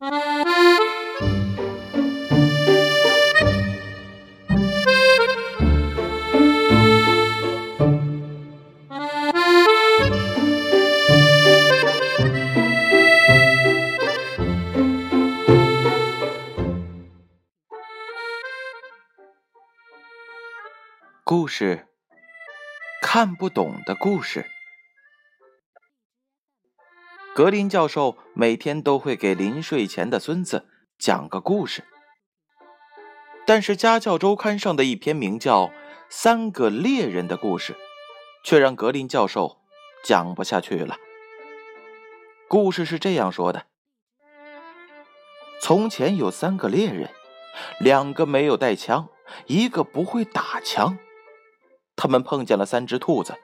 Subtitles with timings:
[0.00, 0.06] 故
[21.48, 21.88] 事，
[23.02, 24.46] 看不懂的故事。
[27.34, 30.66] 格林教授每天都会给临睡前的孙子
[30.98, 31.84] 讲个故事，
[33.46, 35.66] 但是家教周刊上的一篇名叫
[36.08, 37.76] 《三个猎人》的故事，
[38.44, 39.58] 却让格林教授
[40.04, 40.96] 讲不下去了。
[42.48, 43.66] 故事是这样说的：
[45.60, 47.10] 从前有三个猎人，
[47.78, 49.08] 两个没有带枪，
[49.46, 50.98] 一个不会打枪。
[51.94, 53.36] 他们碰见了三只兔子，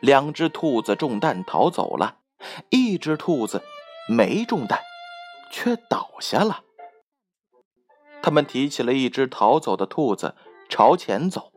[0.00, 2.18] 两只兔子中弹逃走了，
[2.70, 3.62] 一只兔子
[4.08, 4.80] 没中弹，
[5.50, 6.64] 却倒下了。
[8.22, 10.34] 他们提起了一只逃走的兔子，
[10.68, 11.52] 朝前走，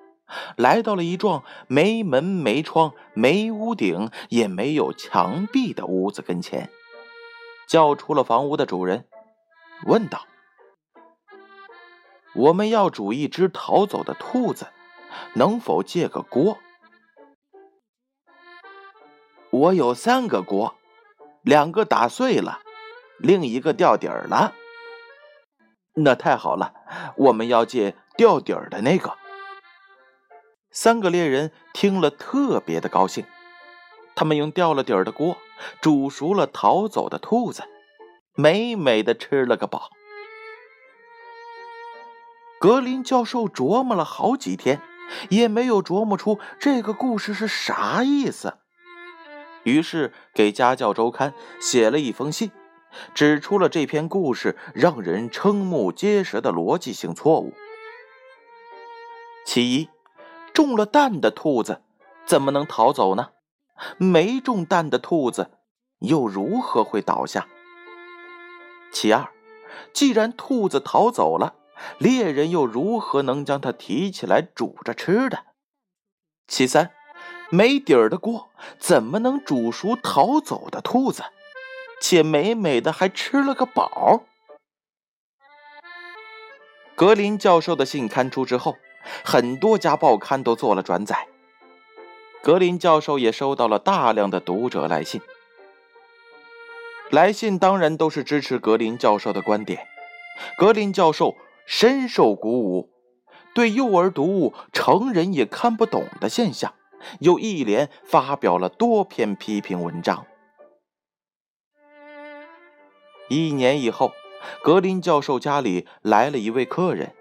[0.56, 6.70] 来到了一幢没门没窗、没屋顶也没有墙壁的屋子跟前，
[7.68, 9.08] 叫出了房屋的主人，
[9.86, 10.26] 问道
[12.36, 14.68] ：“我们要煮一只逃走的兔子。”
[15.36, 16.58] 能否借个锅？
[19.54, 20.74] 我有三个锅，
[21.44, 22.62] 两个打碎了，
[23.20, 24.52] 另一个掉底儿了。
[25.94, 26.74] 那太好了，
[27.18, 29.14] 我们要借掉底儿的那个。
[30.72, 33.28] 三个猎人听了特别的高兴，
[34.16, 35.38] 他们用掉了底儿的锅
[35.80, 37.64] 煮熟了逃走的兔子，
[38.36, 39.92] 美美的吃了个饱。
[42.60, 44.82] 格林教授琢磨了好几天。
[45.30, 48.58] 也没有琢磨出这个故事是啥意思，
[49.64, 52.52] 于是给家教周刊写了一封信，
[53.14, 57.54] 指出了这篇故事让人瞠目结舌的逻辑性错误。
[59.46, 59.90] 其一，
[60.54, 61.82] 中了弹的兔子
[62.26, 63.32] 怎么能逃走呢？
[63.98, 65.52] 没中弹的兔子
[66.00, 67.48] 又如何会倒下？
[68.92, 69.30] 其二，
[69.92, 71.56] 既然兔子逃走了。
[71.98, 75.40] 猎人又如何能将它提起来煮着吃的？
[76.48, 76.92] 其三，
[77.54, 78.50] 没底儿的锅
[78.80, 81.22] 怎么能煮熟逃走的兔子，
[82.02, 84.24] 且美美的还吃了个饱？
[86.96, 88.78] 格林教授的信刊出之后，
[89.24, 91.28] 很多家报刊都做了转载。
[92.42, 95.22] 格林教授也收到了大量的读者来信，
[97.12, 99.86] 来信当然都是支持格林教授的观点。
[100.58, 101.36] 格林教授。
[101.66, 102.90] 深受鼓舞，
[103.56, 106.74] 对幼儿读物成人也看不懂的现象，
[107.20, 110.26] 又一连发表了多篇批评文章。
[113.30, 114.12] 一年以后，
[114.64, 117.16] 格林教授家里来了一位客人，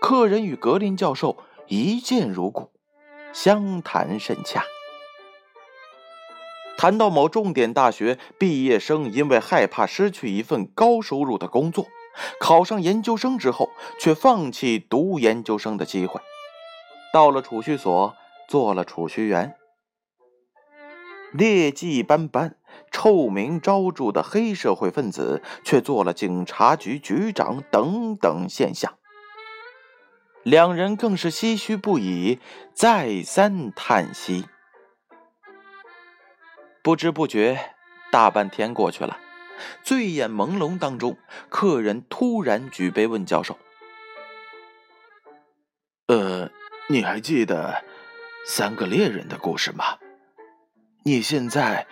[0.00, 1.36] 客人与格林教授
[1.68, 2.70] 一见如故，
[3.32, 4.64] 相谈甚洽。
[6.76, 11.86] 谈到某重点大学毕业生因为害怕失去一份高收入的工作。
[12.38, 16.20] 考上研究生之后，却放弃读研究生的机会，
[17.12, 18.14] 到了储蓄所
[18.48, 19.56] 做了储蓄员。
[21.32, 22.56] 劣迹斑斑、
[22.92, 28.96] 臭名昭著的黑社会分子，却做了警察局局长等等现象，
[30.44, 32.38] 两人更是唏嘘不已，
[32.72, 34.46] 再三叹息。
[36.84, 37.74] 不知不觉，
[38.12, 39.18] 大半天过去了。
[39.82, 41.16] 醉眼朦胧当中，
[41.48, 43.58] 客人突然举杯问教授
[46.06, 46.50] ：“呃，
[46.88, 47.82] 你还记得
[48.46, 49.98] 三个猎人的故事吗？
[51.02, 51.86] 你现在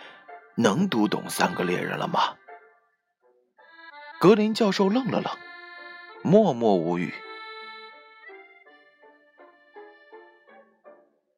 [0.56, 2.36] 能读懂三个猎人了吗？”
[4.20, 5.36] 格林教授愣了愣，
[6.22, 7.14] 默默无语。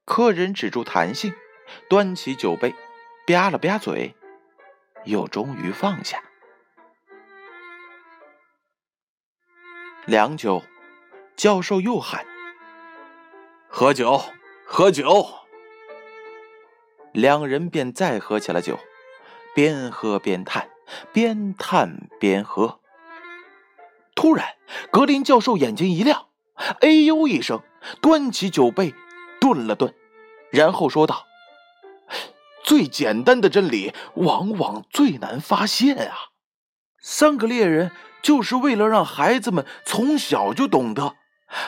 [0.05, 1.35] 客人止住弹性，
[1.89, 2.75] 端起酒杯，
[3.27, 4.15] 吧了吧嘴。
[5.05, 6.23] 又终于放下。
[10.07, 10.63] 良久，
[11.37, 12.25] 教授又喊
[13.69, 14.21] ：“喝酒，
[14.67, 15.27] 喝酒！”
[17.13, 18.79] 两人便再喝起了酒，
[19.55, 20.69] 边喝边叹，
[21.13, 22.81] 边叹边喝。
[24.15, 24.55] 突然，
[24.91, 26.27] 格林教授眼睛一亮
[26.81, 27.63] ，“哎呦”一声，
[28.01, 28.95] 端起酒杯，
[29.41, 29.95] 顿了顿，
[30.51, 31.25] 然后说道。
[32.65, 36.17] 最简单的真理，往往最难发现啊！
[37.03, 41.15] 三个猎人就是为了让孩子们从小就懂得，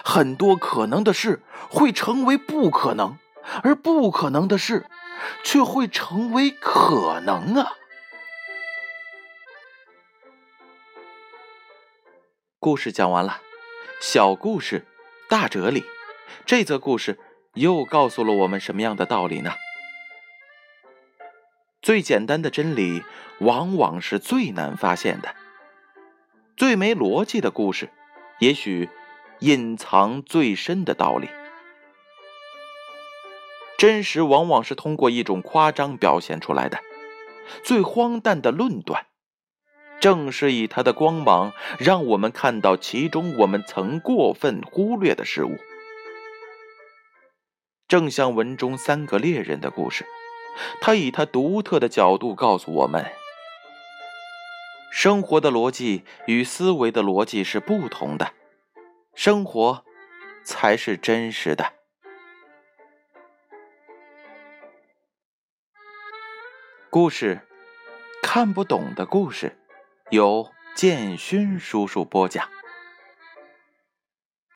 [0.05, 3.19] 很多可能的事会成为不可能，
[3.63, 4.87] 而不可能的事
[5.45, 7.73] 却会成为可能啊！
[12.59, 13.41] 故事讲完了，
[14.01, 14.85] 小故事，
[15.29, 15.85] 大哲理。
[16.45, 17.19] 这则故事
[17.55, 19.53] 又告诉了我们什么样的道理呢？
[21.81, 23.05] 最简单的真理，
[23.39, 25.29] 往往是最难发现的；
[26.57, 27.91] 最没逻辑的故事，
[28.41, 28.91] 也许
[29.41, 31.29] 隐藏最深的道理。
[33.79, 36.81] 真实往往是通过一种夸张表现出来的。
[37.63, 39.07] 最荒诞的论断，
[40.01, 45.57] 正是以它的光芒，让我们看到其中我们曾过分忽略的事物。
[47.87, 50.05] 正像文中三个猎人的故事，
[50.81, 53.07] 他以他独特的角度告诉我们：
[54.91, 58.33] 生活的逻辑与思维的逻辑是不同的，
[59.17, 59.83] 生活
[60.45, 61.73] 才是真实的。
[66.91, 67.41] 故事
[68.23, 69.59] 看不懂的故事，
[70.11, 72.56] 由建勋叔叔播讲。